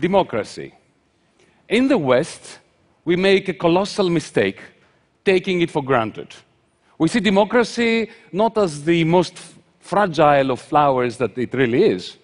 [0.00, 0.74] democracy.
[1.68, 2.58] In the West,
[3.04, 4.60] we make a colossal mistake
[5.24, 6.34] taking it for granted.
[6.98, 9.38] We see democracy not as the most
[9.80, 12.16] fragile of flowers that it really is,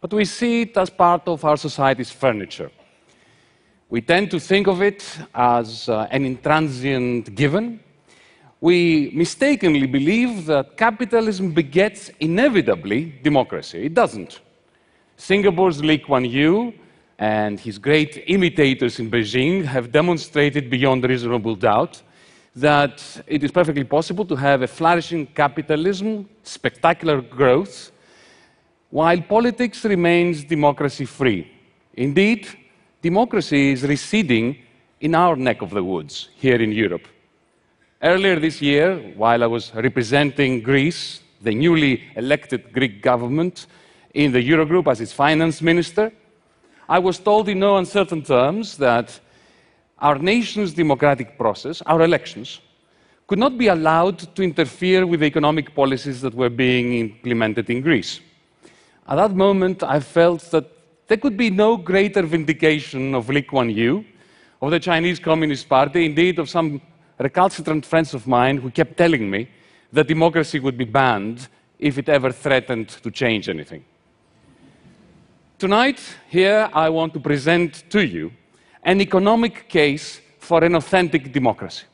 [0.00, 2.70] but we see it as part of our society's furniture.
[3.88, 5.02] We tend to think of it
[5.34, 7.80] as uh, an intransient given.
[8.60, 13.86] We mistakenly believe that capitalism begets inevitably democracy.
[13.86, 14.40] It doesn't.
[15.16, 16.74] Singapore's Lee Kuan Yew
[17.18, 22.02] and his great imitators in Beijing have demonstrated beyond reasonable doubt
[22.54, 27.90] that it is perfectly possible to have a flourishing capitalism, spectacular growth,
[28.90, 31.50] while politics remains democracy free.
[31.94, 32.48] Indeed,
[33.02, 34.56] democracy is receding
[35.00, 37.06] in our neck of the woods here in Europe.
[38.00, 43.66] Earlier this year, while I was representing Greece, the newly elected Greek government,
[44.14, 46.10] in the Eurogroup as its finance minister,
[46.88, 49.20] I was told in no uncertain terms that
[49.98, 52.60] our nation's democratic process, our elections,
[53.26, 57.82] could not be allowed to interfere with the economic policies that were being implemented in
[57.82, 58.20] Greece.
[59.06, 60.64] At that moment, I felt that
[61.08, 64.04] there could be no greater vindication of Lee Kuan Yew,
[64.62, 66.80] of the Chinese Communist Party, indeed of some
[67.18, 69.48] recalcitrant friends of mine who kept telling me
[69.92, 71.48] that democracy would be banned
[71.78, 73.84] if it ever threatened to change anything.
[75.58, 78.30] Tonight, here, I want to present to you
[78.84, 81.84] an economic case for an authentic democracy.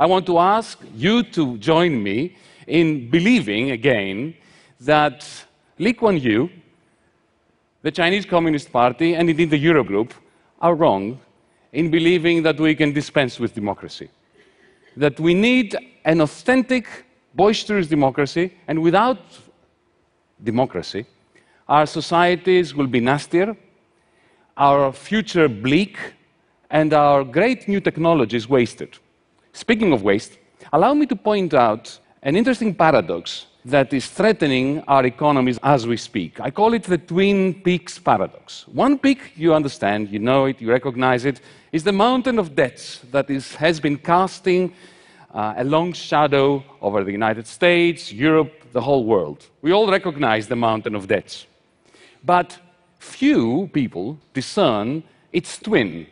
[0.00, 2.34] I want to ask you to join me
[2.66, 4.34] in believing again
[4.80, 5.24] that
[5.78, 6.50] Lee Kuan Yew,
[7.82, 10.10] the Chinese Communist Party, and indeed the Eurogroup
[10.60, 11.20] are wrong
[11.72, 14.10] in believing that we can dispense with democracy.
[14.96, 16.88] That we need an authentic,
[17.32, 19.20] boisterous democracy, and without
[20.42, 21.06] democracy,
[21.68, 23.56] our societies will be nastier,
[24.56, 25.98] our future bleak,
[26.70, 28.98] and our great new technologies wasted.
[29.52, 30.38] Speaking of waste,
[30.72, 35.96] allow me to point out an interesting paradox that is threatening our economies as we
[35.96, 36.40] speak.
[36.40, 38.66] I call it the Twin Peaks paradox.
[38.68, 41.40] One peak, you understand, you know it, you recognize it,
[41.72, 44.72] is the mountain of debts that is, has been casting
[45.34, 49.46] uh, a long shadow over the United States, Europe, the whole world.
[49.60, 51.46] We all recognize the mountain of debts.
[52.24, 52.58] But
[52.98, 55.02] few people discern
[55.32, 56.06] its twin,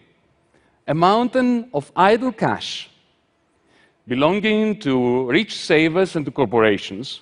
[0.86, 2.90] a mountain of idle cash
[4.06, 7.20] belonging to rich savers and to corporations,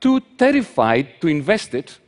[0.00, 1.98] too terrified to invest it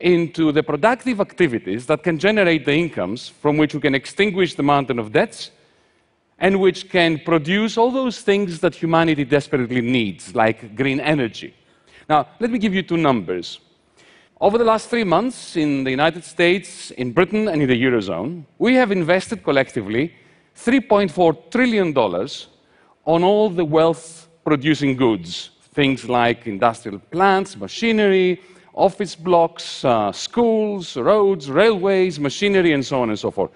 [0.00, 4.62] into the productive activities that can generate the incomes from which we can extinguish the
[4.62, 5.50] mountain of debts
[6.38, 11.54] and which can produce all those things that humanity desperately needs, like green energy.
[12.08, 13.60] Now, let me give you two numbers.
[14.40, 18.44] Over the last three months in the United States, in Britain, and in the Eurozone,
[18.58, 20.12] we have invested collectively
[20.56, 28.42] $3.4 trillion on all the wealth producing goods, things like industrial plants, machinery,
[28.74, 33.52] office blocks, uh, schools, roads, railways, machinery, and so on and so forth.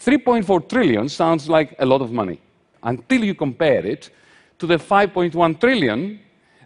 [0.00, 2.40] 3.4 trillion sounds like a lot of money
[2.82, 4.08] until you compare it
[4.58, 6.18] to the 5.1 trillion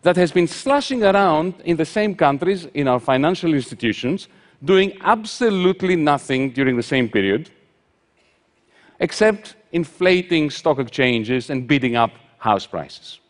[0.02, 4.28] that has been slushing around in the same countries in our financial institutions,
[4.64, 7.50] doing absolutely nothing during the same period,
[9.00, 13.20] except inflating stock exchanges and bidding up house prices.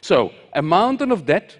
[0.00, 1.56] So, a mountain of debt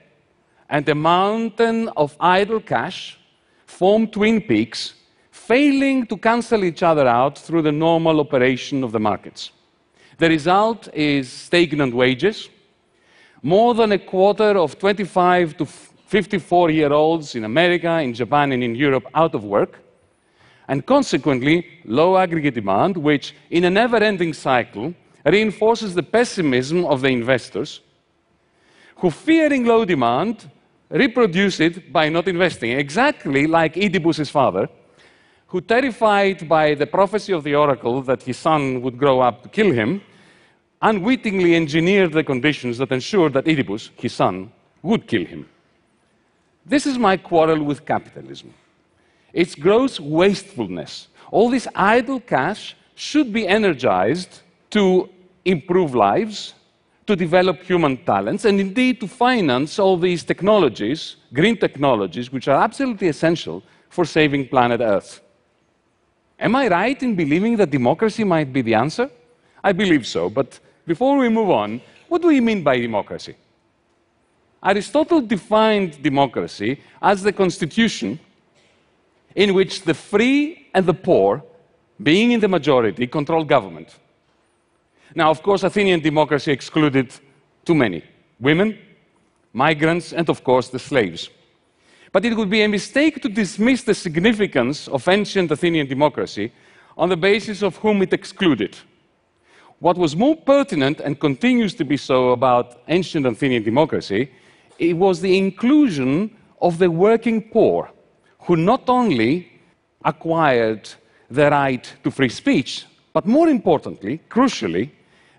[0.68, 3.18] and a mountain of idle cash
[3.66, 4.94] form twin peaks,
[5.30, 9.50] failing to cancel each other out through the normal operation of the markets.
[10.18, 12.48] The result is stagnant wages
[13.44, 18.64] more than a quarter of 25 to 54 year olds in America, in Japan, and
[18.64, 19.80] in Europe out of work,
[20.66, 24.94] and consequently, low aggregate demand, which, in a never ending cycle,
[25.26, 27.82] reinforces the pessimism of the investors
[28.96, 30.50] who, fearing low demand,
[30.88, 34.68] reproduce it by not investing, exactly like Oedipus's father,
[35.48, 39.50] who, terrified by the prophecy of the oracle that his son would grow up to
[39.50, 40.00] kill him,
[40.84, 44.52] unwittingly engineered the conditions that ensured that Oedipus, his son,
[44.82, 45.48] would kill him.
[46.66, 48.52] This is my quarrel with capitalism.
[49.32, 51.08] Its gross wastefulness.
[51.30, 55.08] All this idle cash should be energized to
[55.44, 56.54] improve lives,
[57.06, 62.62] to develop human talents, and indeed to finance all these technologies, green technologies, which are
[62.62, 65.22] absolutely essential for saving planet Earth.
[66.38, 69.10] Am I right in believing that democracy might be the answer?
[69.62, 73.34] I believe so, but before we move on, what do we mean by democracy?
[74.64, 78.18] Aristotle defined democracy as the constitution
[79.34, 81.42] in which the free and the poor,
[82.02, 83.98] being in the majority, control government.
[85.14, 87.12] Now, of course, Athenian democracy excluded
[87.64, 88.02] too many
[88.40, 88.78] women,
[89.52, 91.30] migrants, and of course the slaves.
[92.12, 96.52] But it would be a mistake to dismiss the significance of ancient Athenian democracy
[96.96, 98.76] on the basis of whom it excluded.
[99.80, 104.30] What was more pertinent and continues to be so about ancient Athenian democracy,
[104.78, 107.90] it was the inclusion of the working poor,
[108.40, 109.48] who not only
[110.04, 110.88] acquired
[111.30, 114.90] the right to free speech, but more importantly, crucially,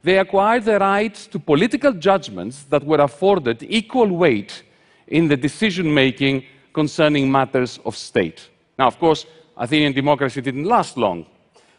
[0.04, 4.64] they acquired the right to political judgments that were afforded equal weight
[5.08, 6.44] in the decision making
[6.74, 8.50] concerning matters of state.
[8.78, 9.26] Now, of course,
[9.58, 11.26] Athenian democracy didn't last long.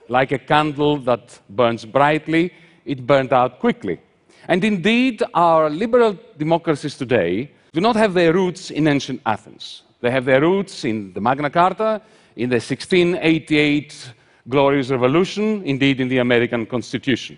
[0.08, 2.52] Like a candle that burns brightly,
[2.84, 4.00] it burned out quickly.
[4.48, 9.82] And indeed, our liberal democracies today do not have their roots in ancient Athens.
[10.00, 12.00] They have their roots in the Magna Carta,
[12.36, 14.12] in the 1688
[14.48, 17.36] Glorious Revolution, indeed in the American Constitution.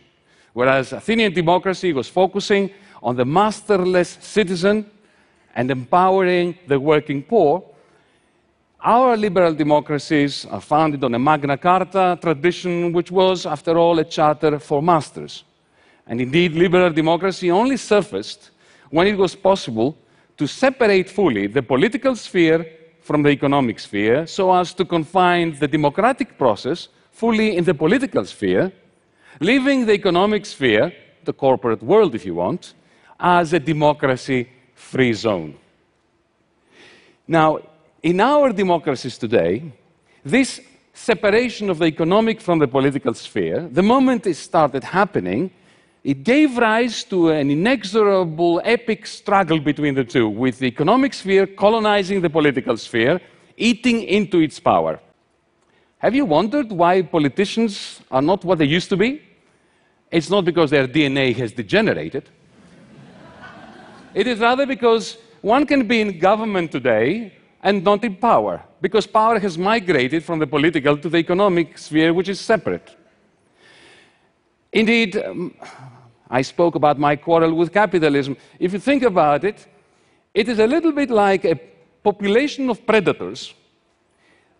[0.53, 2.71] Whereas Athenian democracy was focusing
[3.03, 4.91] on the masterless citizen
[5.55, 7.64] and empowering the working poor,
[8.81, 14.05] our liberal democracies are founded on a Magna Carta tradition, which was, after all, a
[14.05, 15.45] charter for masters.
[16.07, 18.51] And indeed, liberal democracy only surfaced
[18.91, 19.97] when it was possible
[20.37, 22.67] to separate fully the political sphere
[23.01, 28.25] from the economic sphere so as to confine the democratic process fully in the political
[28.25, 28.73] sphere
[29.41, 30.93] leaving the economic sphere,
[31.25, 32.75] the corporate world if you want,
[33.21, 35.57] as a democracy free zone.
[37.27, 37.59] Now,
[38.03, 39.73] in our democracies today,
[40.25, 40.61] this
[40.95, 45.50] separation of the economic from the political sphere, the moment it started happening,
[46.05, 51.47] it gave rise to an inexorable, epic struggle between the two, with the economic sphere
[51.47, 53.21] colonizing the political sphere,
[53.56, 55.00] eating into its power.
[55.99, 59.21] Have you wondered why politicians are not what they used to be?
[60.11, 62.29] It's not because their DNA has degenerated.
[64.15, 67.33] it is rather because one can be in government today
[67.63, 72.15] and not in power, because power has migrated from the political to the economic sphere,
[72.15, 72.97] which is separate.
[74.73, 75.55] Indeed, um,
[76.31, 78.37] I spoke about my quarrel with capitalism.
[78.59, 79.67] If you think about it,
[80.35, 81.59] it is a little bit like a
[82.05, 83.55] population of predators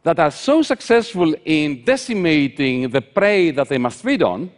[0.03, 4.50] that are so successful in decimating the prey that they must feed on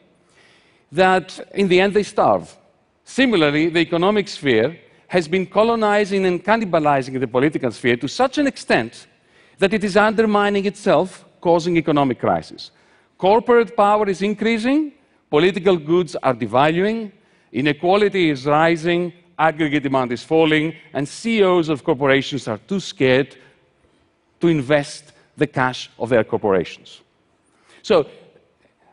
[0.93, 2.57] that in the end they starve.
[3.05, 4.79] Similarly, the economic sphere
[5.11, 9.09] has been colonizing and cannibalizing the political sphere to such an extent
[9.59, 12.71] that it is undermining itself, causing economic crisis.
[13.19, 14.93] Corporate power is increasing,
[15.29, 17.11] political goods are devaluing,
[17.51, 23.37] inequality is rising, aggregate demand is falling, and CEOs of corporations are too scared
[24.39, 27.01] to invest the cash of their corporations.
[27.83, 28.07] So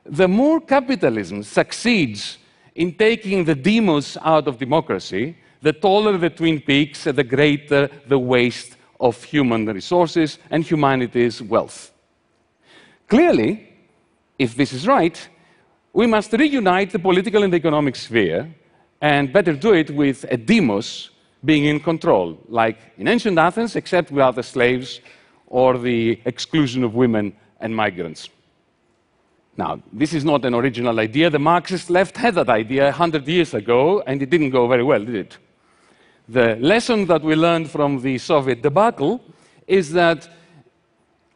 [0.04, 2.40] the more capitalism succeeds
[2.74, 8.20] in taking the demos out of democracy, the taller the twin peaks, the greater the
[8.20, 11.92] waste of human resources and humanity's wealth.
[13.08, 13.74] Clearly,
[14.38, 15.30] if this is right,
[15.94, 18.54] we must reunite the political and the economic sphere,
[19.02, 21.10] and better do it with a demos
[21.46, 25.00] being in control, like in ancient Athens, except without the slaves
[25.48, 28.30] or the exclusion of women and migrants.
[29.56, 31.30] Now, this is not an original idea.
[31.30, 35.04] The Marxist left had that idea 100 years ago, and it didn't go very well,
[35.04, 35.38] did it?
[36.30, 39.22] The lesson that we learned from the Soviet debacle
[39.66, 40.28] is that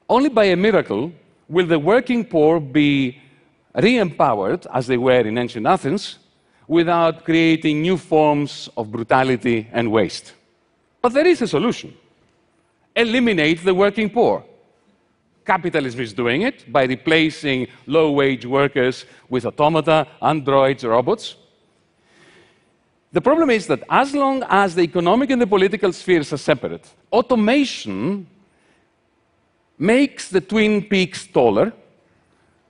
[0.10, 1.14] only by a miracle
[1.48, 3.18] will the working poor be
[3.76, 6.20] re empowered, as they were in ancient Athens,
[6.68, 10.34] without creating new forms of brutality and waste.
[11.02, 11.94] But there is a solution
[12.94, 14.44] eliminate the working poor.
[15.46, 21.38] Capitalism is doing it by replacing low wage workers with automata, androids, robots.
[23.14, 26.88] The problem is that as long as the economic and the political spheres are separate,
[27.12, 28.26] automation
[29.78, 31.74] makes the twin peaks taller,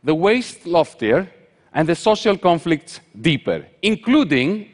[0.03, 1.29] the waste loftier,
[1.73, 4.69] and the social conflicts deeper, including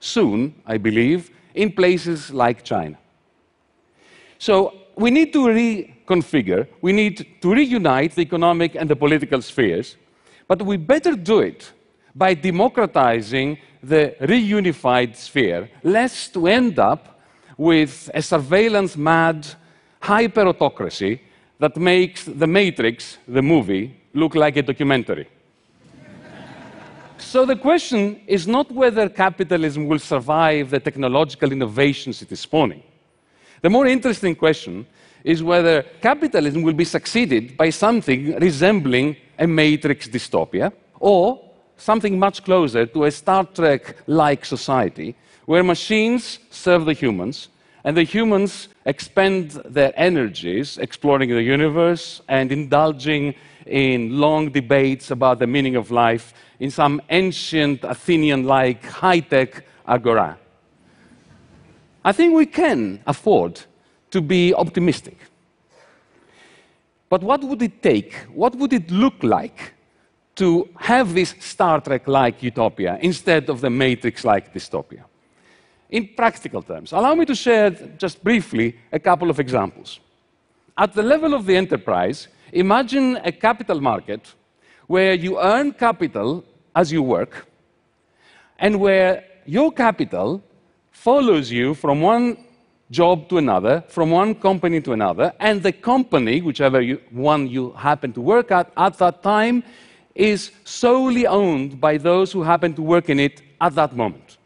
[0.00, 2.96] soon, I believe, in places like China.
[4.38, 9.96] So we need to reconfigure, we need to reunite the economic and the political spheres,
[10.48, 11.72] but we better do it
[12.14, 17.20] by democratizing the reunified sphere, lest to end up
[17.56, 19.46] with a surveillance mad
[20.00, 21.20] hyper autocracy
[21.58, 25.28] that makes The Matrix, the movie, look like a documentary.
[27.18, 32.82] so the question is not whether capitalism will survive the technological innovations it is spawning.
[33.62, 34.86] The more interesting question
[35.24, 41.51] is whether capitalism will be succeeded by something resembling a Matrix dystopia or
[41.82, 47.48] something much closer to a Star Trek like society where machines serve the humans
[47.82, 53.34] and the humans expend their energies exploring the universe and indulging
[53.66, 59.64] in long debates about the meaning of life in some ancient Athenian like high tech
[59.86, 60.38] agora.
[62.04, 63.60] I think we can afford
[64.12, 65.18] to be optimistic.
[67.08, 68.14] But what would it take?
[68.32, 69.74] What would it look like
[70.36, 75.04] to have this Star Trek like utopia instead of the Matrix like dystopia?
[75.90, 80.00] In practical terms, allow me to share just briefly a couple of examples.
[80.76, 84.34] At the level of the enterprise, imagine a capital market
[84.86, 87.46] where you earn capital as you work
[88.58, 90.42] and where your capital
[90.90, 92.38] follows you from one
[92.90, 97.72] job to another, from one company to another, and the company, whichever you, one you
[97.72, 99.62] happen to work at at that time,
[100.14, 104.38] is solely owned by those who happen to work in it at that moment.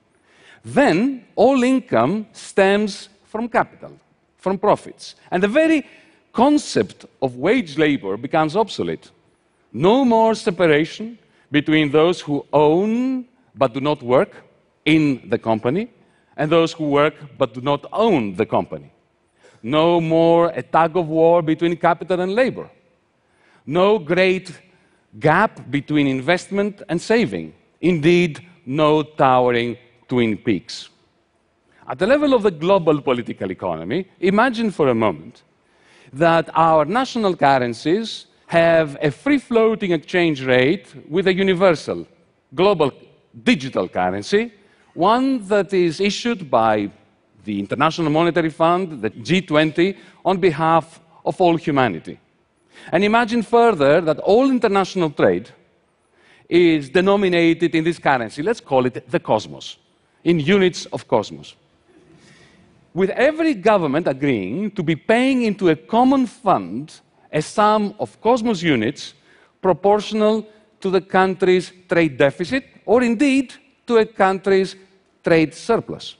[0.65, 3.93] Then all income stems from capital,
[4.37, 5.15] from profits.
[5.31, 5.87] And the very
[6.33, 9.11] concept of wage labor becomes obsolete.
[9.73, 11.19] No more separation
[11.51, 14.33] between those who own but do not work
[14.85, 15.89] in the company
[16.37, 18.91] and those who work but do not own the company.
[19.63, 22.69] No more a tug of war between capital and labor.
[23.65, 24.53] No great
[25.19, 27.55] gap between investment and saving.
[27.81, 29.77] Indeed, no towering
[30.09, 30.89] twin peaks.
[31.89, 35.43] At the level of the global political economy, imagine for a moment
[36.13, 42.07] that our national currencies have a free floating exchange rate with a universal
[42.55, 42.93] global
[43.45, 44.53] digital currency
[44.97, 46.91] one that is issued by
[47.45, 52.19] the International Monetary Fund, the G20, on behalf of all humanity.
[52.93, 55.51] And imagine further that all international trade
[56.49, 58.43] is denominated in this currency.
[58.43, 59.79] Let's call it the cosmos,
[60.25, 61.55] in units of cosmos.
[62.95, 67.01] With every government agreeing to be paying into a common fund
[67.33, 69.15] a sum of cosmos units
[69.61, 70.47] proportional
[70.81, 73.53] to the country's trade deficit, or indeed
[73.87, 74.77] to a country's
[75.25, 76.17] trade surplus.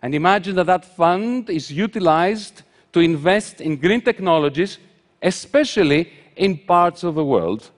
[0.00, 2.62] And imagine that that fund is utilized
[2.92, 4.78] to invest in green technologies,
[5.22, 7.70] especially in parts of the world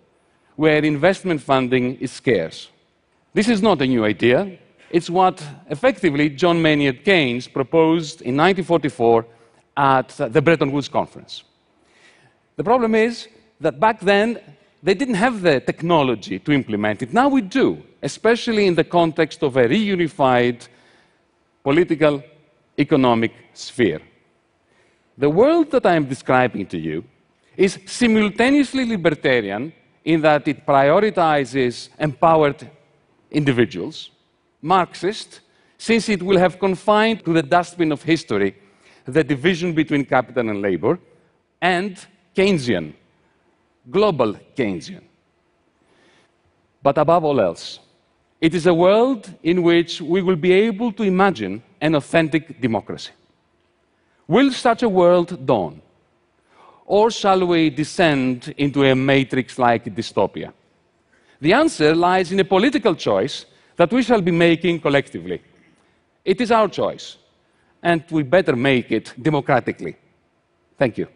[0.56, 2.68] where investment funding is scarce.
[3.32, 4.58] This is not a new idea.
[4.90, 9.26] It's what effectively John Maynard Keynes proposed in 1944
[9.76, 11.42] at the Bretton Woods Conference.
[12.56, 13.28] The problem is
[13.60, 14.38] that back then
[14.82, 17.12] they didn't have the technology to implement it.
[17.12, 20.68] Now we do, especially in the context of a reunified
[21.64, 22.22] political,
[22.78, 24.00] economic sphere.
[25.18, 27.04] The world that I am describing to you
[27.56, 29.72] is simultaneously libertarian
[30.04, 32.70] in that it prioritizes empowered
[33.30, 34.10] individuals,
[34.60, 35.40] Marxist,
[35.78, 38.54] since it will have confined to the dustbin of history
[39.06, 40.98] the division between capital and labor,
[41.60, 42.94] and Keynesian,
[43.90, 45.02] global Keynesian.
[46.82, 47.80] But above all else,
[48.40, 53.12] it is a world in which we will be able to imagine an authentic democracy.
[54.26, 55.80] Will such a world dawn?
[56.86, 60.52] Or shall we descend into a matrix like dystopia?
[61.40, 65.42] The answer lies in a political choice that we shall be making collectively.
[66.24, 67.16] It is our choice,
[67.82, 69.96] and we better make it democratically.
[70.78, 71.08] Thank you.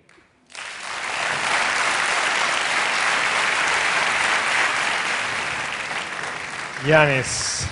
[6.82, 7.66] Yanis.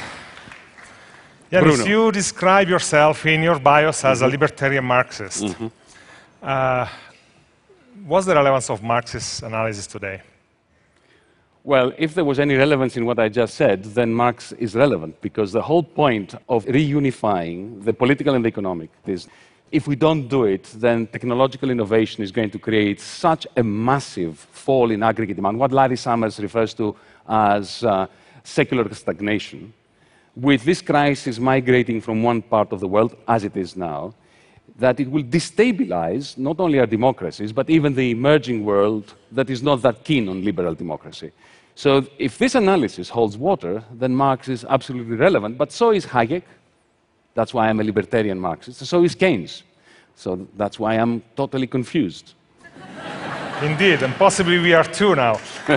[1.52, 1.84] Yanis, Bruno.
[1.84, 4.10] you describe yourself in your bios as mm -hmm.
[4.10, 4.30] a mm-hmm.
[4.32, 5.42] libertarian Marxist.
[5.42, 5.70] Mm -hmm.
[6.42, 6.88] uh,
[8.04, 10.22] what's the relevance of Marxist analysis today?
[11.64, 15.20] Well, if there was any relevance in what I just said, then Marx is relevant
[15.20, 19.26] because the whole point of reunifying the political and the economic is
[19.72, 24.38] if we don't do it, then technological innovation is going to create such a massive
[24.38, 26.94] fall in aggregate demand, what Larry Summers refers to
[27.28, 28.06] as uh,
[28.44, 29.72] secular stagnation,
[30.36, 34.14] with this crisis migrating from one part of the world, as it is now,
[34.78, 39.62] that it will destabilize not only our democracies, but even the emerging world that is
[39.62, 41.32] not that keen on liberal democracy.
[41.74, 46.42] So if this analysis holds water, then Marx is absolutely relevant, but so is Hayek.
[47.34, 48.84] That's why I'm a libertarian Marxist.
[48.86, 49.62] So is Keynes.
[50.14, 52.32] So that's why I'm totally confused.
[53.62, 55.34] Indeed, and possibly we are too now.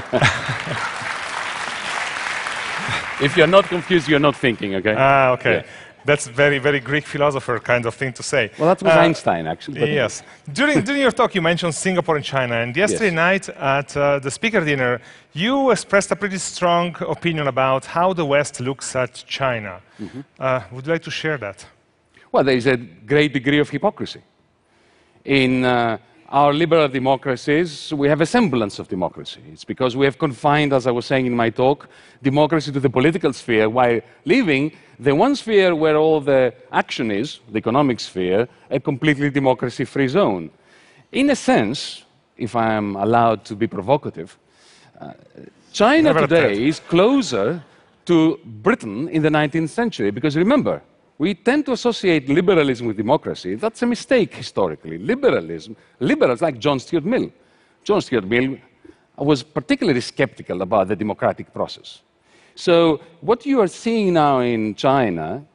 [3.22, 4.96] if you're not confused, you're not thinking, okay?
[4.98, 5.54] Ah, okay.
[5.56, 5.64] Yeah.
[6.10, 8.50] That's very, very Greek philosopher kind of thing to say.
[8.58, 9.94] Well, that was uh, Einstein, actually.
[9.94, 10.24] Yes.
[10.52, 12.56] during, during your talk, you mentioned Singapore and China.
[12.56, 13.26] And yesterday yes.
[13.28, 15.02] night at uh, the speaker dinner,
[15.34, 19.74] you expressed a pretty strong opinion about how the West looks at China.
[20.00, 20.24] Mm -hmm.
[20.40, 21.68] uh, would you like to share that?
[22.32, 24.22] Well, there is a great degree of hypocrisy.
[25.24, 25.98] In uh,
[26.30, 29.42] our liberal democracies, we have a semblance of democracy.
[29.52, 31.90] It's because we have confined, as I was saying in my talk,
[32.22, 37.40] democracy to the political sphere while leaving the one sphere where all the action is,
[37.50, 40.52] the economic sphere, a completely democracy free zone.
[41.12, 42.04] In a sense,
[42.38, 44.38] if I am allowed to be provocative,
[45.02, 45.14] uh,
[45.74, 47.64] China today is closer
[48.06, 50.82] to Britain in the 19th century because remember,
[51.20, 53.56] we tend to associate liberalism with democracy.
[53.56, 54.98] That's a mistake historically.
[54.98, 57.30] Liberalism, liberals like John Stuart Mill.
[57.84, 58.58] John Stuart Mill
[59.18, 62.02] was particularly skeptical about the democratic process.
[62.56, 65.46] So, what you are seeing now in China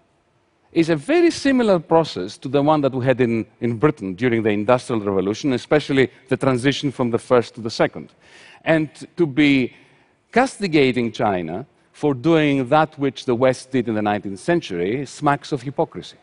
[0.71, 4.43] is a very similar process to the one that we had in, in Britain during
[4.43, 8.13] the Industrial Revolution, especially the transition from the first to the second.
[8.65, 9.73] And to be
[10.31, 11.65] castigating China
[11.95, 16.17] for doing that which the West did in the 19th century smacks of hypocrisy.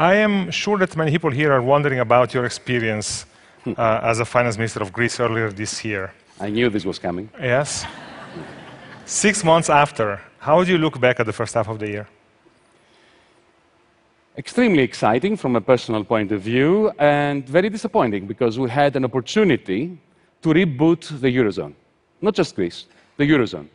[0.00, 3.24] I am sure that many people here are wondering about your experience
[3.62, 3.72] hmm.
[3.78, 6.12] uh, as a finance minister of Greece earlier this year.
[6.40, 7.30] I knew this was coming.
[7.40, 7.86] Yes.
[9.04, 12.08] Six months after, how do you look back at the first half of the year?
[14.36, 19.04] Extremely exciting from a personal point of view, and very disappointing because we had an
[19.04, 19.96] opportunity
[20.42, 21.74] to reboot the Eurozone.
[22.20, 22.86] Not just Greece,
[23.16, 23.68] the Eurozone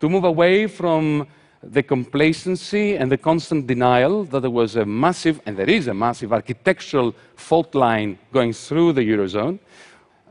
[0.00, 1.26] to move away from
[1.62, 5.94] the complacency and the constant denial that there was a massive, and there is a
[5.94, 9.58] massive architectural fault line going through the Eurozone,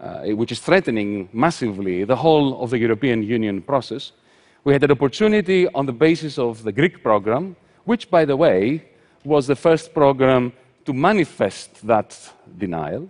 [0.02, 4.12] uh, which is threatening massively the whole of the European Union process.
[4.64, 8.86] We had an opportunity on the basis of the Greek program, which, by the way,
[9.24, 10.52] was the first program
[10.86, 12.18] to manifest that
[12.58, 13.10] denial,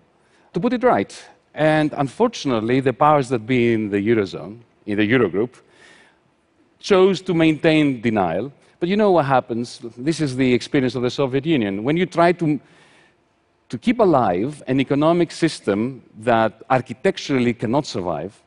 [0.53, 1.13] to put it right.
[1.53, 5.61] And unfortunately, the powers that be in the Eurozone, in the Eurogroup,
[6.79, 8.51] chose to maintain denial.
[8.79, 9.79] But you know what happens?
[9.97, 11.83] This is the experience of the Soviet Union.
[11.83, 12.59] When you try to,
[13.67, 18.41] to keep alive an economic system that architecturally cannot survive,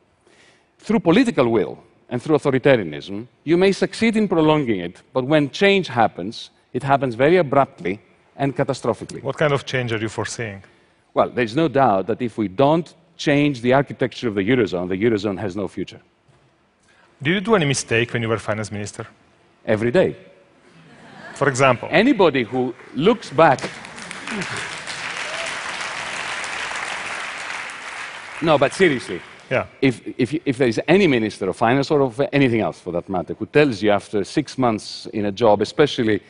[0.78, 5.88] through political will and through authoritarianism, you may succeed in prolonging it, but when change
[5.88, 8.00] happens, it happens very abruptly
[8.36, 9.22] and catastrophically.
[9.22, 10.64] What kind of change are you foreseeing?
[11.14, 14.96] Well, there's no doubt that if we don't change the architecture of the Eurozone, the
[14.96, 16.00] Eurozone has no future.
[17.22, 19.06] Did you do any mistake when you were finance minister?
[19.64, 20.16] Every day.
[21.34, 21.88] For example?
[21.92, 23.60] Anybody who looks back.
[28.42, 29.20] no, but seriously.
[29.48, 29.66] Yeah.
[29.80, 33.08] If, if, if there is any minister of finance or of anything else for that
[33.08, 36.22] matter who tells you after six months in a job, especially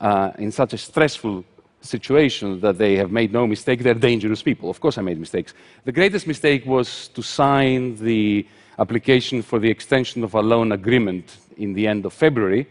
[0.00, 1.44] uh, in such a stressful
[1.86, 4.68] situation that they have made no mistake, they're dangerous people.
[4.68, 5.54] Of course, I made mistakes.
[5.84, 8.46] The greatest mistake was to sign the
[8.78, 12.66] application for the extension of a loan agreement in the end of February,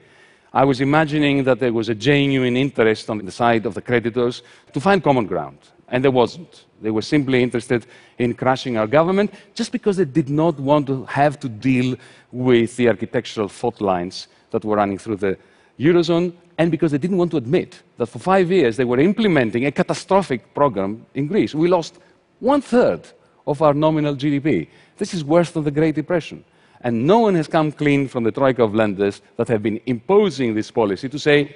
[0.54, 4.41] I was imagining that there was a genuine interest on the side of the creditors
[4.71, 5.58] to find common ground.
[5.89, 6.65] And there wasn't.
[6.82, 7.86] They were simply interested
[8.17, 11.95] in crashing our government just because they did not want to have to deal
[12.32, 15.38] with the architectural fault lines that were running through the
[15.78, 19.65] Eurozone, and because they didn't want to admit that for five years they were implementing
[19.65, 21.53] a catastrophic program in Greece.
[21.53, 21.99] We lost
[22.39, 23.01] one third
[23.47, 24.67] of our nominal GDP.
[24.97, 26.43] This is worse than the Great Depression.
[26.81, 30.53] And no one has come clean from the troika of lenders that have been imposing
[30.53, 31.55] this policy to say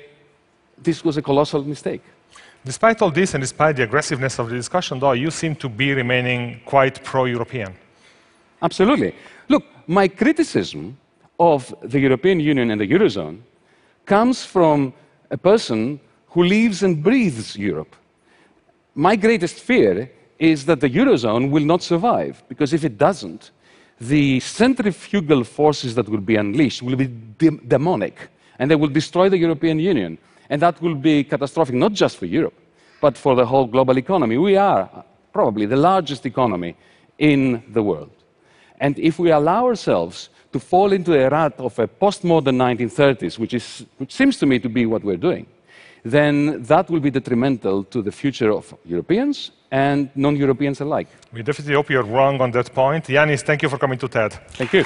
[0.77, 2.01] this was a colossal mistake.
[2.65, 5.93] Despite all this and despite the aggressiveness of the discussion, though, you seem to be
[5.93, 7.73] remaining quite pro European.
[8.61, 9.15] Absolutely.
[9.47, 10.97] Look, my criticism
[11.39, 13.39] of the European Union and the Eurozone
[14.09, 14.91] comes from
[15.29, 15.99] a person
[16.31, 17.95] who lives and breathes Europe.
[18.95, 23.51] My greatest fear is that the Eurozone will not survive, because if it doesn't,
[24.01, 28.15] the centrifugal forces that will be unleashed will be de demonic,
[28.57, 30.17] and they will destroy the European Union.
[30.49, 32.57] And that will be catastrophic, not just for Europe,
[33.01, 34.37] but for the whole global economy.
[34.37, 34.89] We are
[35.31, 36.75] probably the largest economy
[37.17, 38.15] in the world.
[38.79, 43.53] And if we allow ourselves to fall into a rut of a postmodern 1930s, which,
[43.53, 45.45] is, which seems to me to be what we're doing,
[46.03, 51.07] then that will be detrimental to the future of Europeans and non-Europeans alike.
[51.31, 53.05] We definitely hope you're wrong on that point.
[53.05, 54.33] Yanis, thank you for coming to TED.
[54.51, 54.85] Thank you.